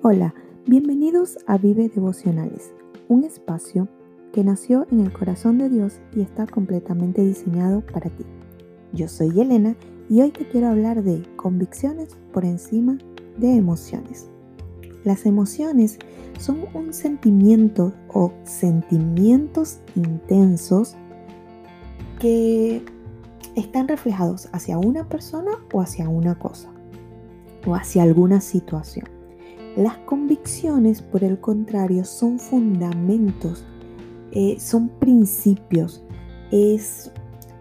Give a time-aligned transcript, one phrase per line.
[0.00, 0.32] Hola,
[0.64, 2.70] bienvenidos a Vive Devocionales,
[3.08, 3.88] un espacio
[4.32, 8.24] que nació en el corazón de Dios y está completamente diseñado para ti.
[8.92, 9.74] Yo soy Elena
[10.08, 12.96] y hoy te quiero hablar de convicciones por encima
[13.38, 14.28] de emociones.
[15.02, 15.98] Las emociones
[16.38, 20.94] son un sentimiento o sentimientos intensos
[22.20, 22.84] que
[23.56, 26.70] están reflejados hacia una persona o hacia una cosa
[27.66, 29.17] o hacia alguna situación.
[29.78, 33.64] Las convicciones, por el contrario, son fundamentos,
[34.32, 36.02] eh, son principios,
[36.50, 37.12] es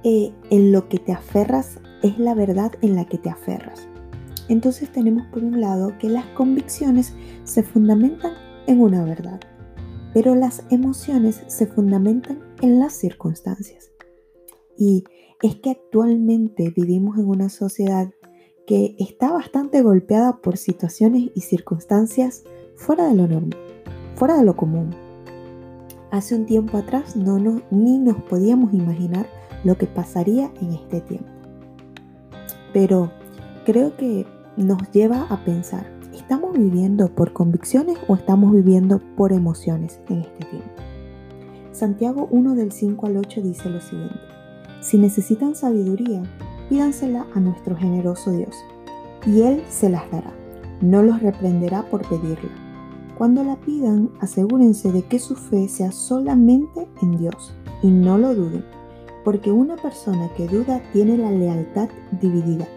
[0.04, 3.88] eh, en lo que te aferras, es la verdad en la que te aferras.
[4.50, 8.34] Entonces tenemos por un lado que las convicciones se fundamentan
[8.66, 9.40] en una verdad,
[10.12, 13.92] pero las emociones se fundamentan en las circunstancias.
[14.76, 15.04] Y
[15.44, 18.10] es que actualmente vivimos en una sociedad
[18.68, 22.44] que está bastante golpeada por situaciones y circunstancias
[22.76, 23.58] fuera de lo normal,
[24.16, 24.90] fuera de lo común.
[26.12, 27.40] Hace un tiempo atrás no,
[27.72, 29.26] ni nos podíamos imaginar
[29.64, 31.30] lo que pasaría en este tiempo.
[32.74, 33.10] Pero
[33.66, 40.02] creo que nos lleva a pensar, ¿estamos viviendo por convicciones o estamos viviendo por emociones
[40.10, 40.70] en este tiempo?
[41.72, 44.20] Santiago 1 del 5 al 8 dice lo siguiente,
[44.82, 46.22] si necesitan sabiduría,
[46.70, 48.56] pídansela a nuestro generoso Dios,
[49.26, 50.34] y Él se las dará.
[50.82, 52.52] No los reprenderá por pedirla.
[53.18, 58.36] Cuando la pidan, asegúrense de que su fe sea solamente en Dios, y no lo
[58.36, 58.64] duden,
[59.24, 61.90] porque una persona que duda tiene la lealtad
[62.22, 62.68] dividida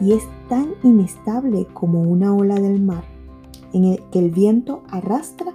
[0.00, 3.04] y es tan inestable como una ola del mar,
[3.72, 5.52] en el que el viento arrastra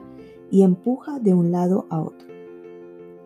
[0.51, 2.27] y empuja de un lado a otro.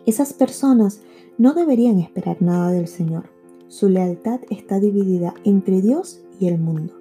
[0.06, 1.02] Esas personas
[1.38, 3.37] no deberían esperar nada del Señor
[3.68, 6.94] su lealtad está dividida entre Dios y el mundo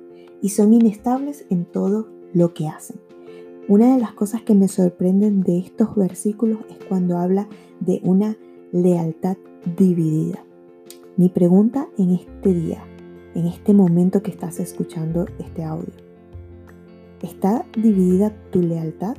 [0.42, 3.00] y son inestables en todo lo que hacen.
[3.68, 7.48] Una de las cosas que me sorprenden de estos versículos es cuando habla
[7.80, 8.36] de una
[8.72, 9.36] lealtad
[9.76, 10.44] dividida.
[11.16, 12.84] Mi pregunta en este día,
[13.34, 15.92] en este momento que estás escuchando este audio,
[17.22, 19.16] ¿está dividida tu lealtad?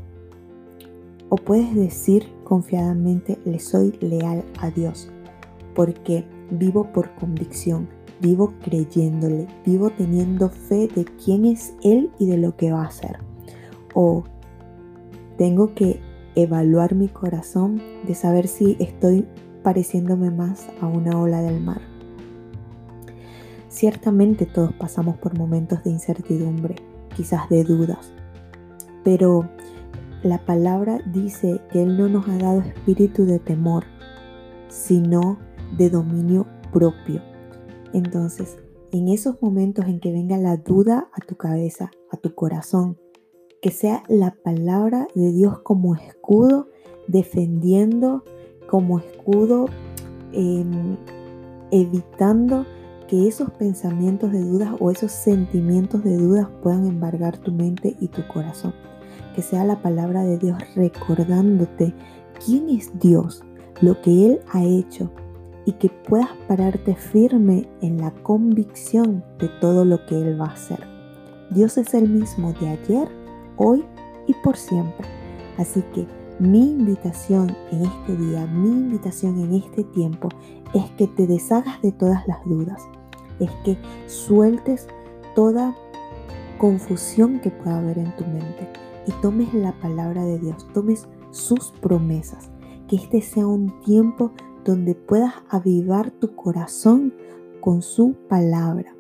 [1.30, 5.10] ¿O puedes decir confiadamente, le soy leal a Dios?
[5.76, 7.88] Porque vivo por convicción,
[8.22, 12.88] vivo creyéndole, vivo teniendo fe de quién es Él y de lo que va a
[12.88, 13.20] hacer.
[13.94, 14.24] O
[15.38, 16.00] tengo que
[16.36, 19.28] evaluar mi corazón de saber si estoy
[19.64, 21.82] pareciéndome más a una ola del mar.
[23.70, 26.76] Ciertamente todos pasamos por momentos de incertidumbre,
[27.16, 28.12] quizás de dudas,
[29.04, 29.48] pero
[30.24, 33.86] la palabra dice que Él no nos ha dado espíritu de temor,
[34.68, 35.38] sino
[35.76, 37.22] de dominio propio.
[37.94, 38.58] Entonces,
[38.92, 42.98] en esos momentos en que venga la duda a tu cabeza, a tu corazón,
[43.62, 46.70] que sea la palabra de Dios como escudo,
[47.08, 48.24] defendiendo
[48.70, 49.66] como escudo,
[50.34, 50.98] em,
[51.72, 52.66] evitando
[53.08, 58.10] que esos pensamientos de dudas o esos sentimientos de dudas puedan embargar tu mente y
[58.10, 58.74] tu corazón.
[59.36, 61.94] Que sea la palabra de Dios recordándote
[62.46, 63.44] quién es Dios,
[63.82, 65.10] lo que Él ha hecho,
[65.68, 70.54] y que puedas pararte firme en la convicción de todo lo que Él va a
[70.54, 70.80] hacer.
[71.50, 73.10] Dios es el mismo de ayer,
[73.58, 73.84] hoy
[74.28, 75.06] y por siempre.
[75.58, 76.08] Así que
[76.40, 80.30] mi invitación en este día, mi invitación en este tiempo
[80.74, 82.82] es que te deshagas de todas las dudas,
[83.42, 84.88] es que sueltes
[85.36, 85.76] toda
[86.60, 88.70] confusión que pueda haber en tu mente
[89.06, 92.52] y tomes la palabra de Dios, tomes sus promesas,
[92.88, 94.32] que este sea un tiempo
[94.68, 97.14] donde puedas avivar tu corazón
[97.62, 98.94] con su palabra,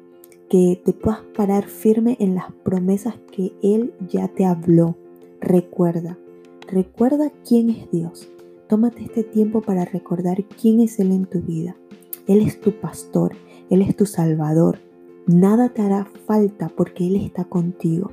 [0.50, 4.95] que te puedas parar firme en las promesas que Él ya te habló.
[5.41, 6.17] Recuerda,
[6.67, 8.29] recuerda quién es Dios.
[8.69, 11.75] Tómate este tiempo para recordar quién es Él en tu vida.
[12.28, 13.34] Él es tu pastor,
[13.69, 14.79] Él es tu salvador.
[15.25, 18.11] Nada te hará falta porque Él está contigo.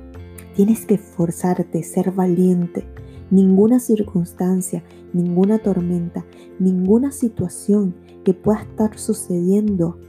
[0.55, 2.85] Tienes que esforzarte, ser valiente,
[3.31, 4.83] Ninguna circunstancia,
[5.13, 6.25] ninguna tormenta,
[6.59, 9.99] ninguna situación que pueda estar sucediendo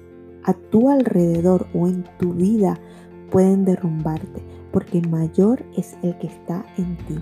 [0.44, 2.78] a tu alrededor o en tu vida
[3.30, 4.42] pueden derrumbarte,
[4.72, 7.18] porque mayor es el que está en ti.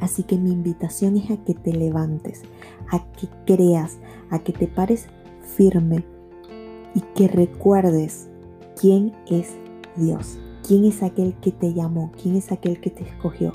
[0.00, 2.42] Así que mi invitación es a que te levantes,
[2.90, 3.98] a que creas,
[4.30, 5.06] a que te pares
[5.56, 6.04] firme
[6.94, 8.28] y que recuerdes
[8.80, 9.56] quién es
[9.96, 13.52] Dios, quién es aquel que te llamó, quién es aquel que te escogió.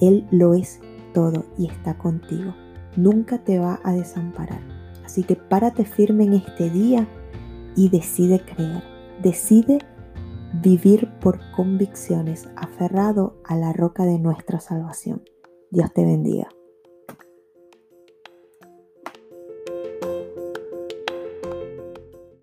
[0.00, 0.80] Él lo es
[1.12, 2.54] todo y está contigo.
[2.96, 4.60] Nunca te va a desamparar.
[5.04, 7.06] Así que párate firme en este día
[7.76, 8.82] y decide creer.
[9.22, 9.78] Decide
[10.62, 15.22] vivir por convicciones, aferrado a la roca de nuestra salvación.
[15.70, 16.48] Dios te bendiga.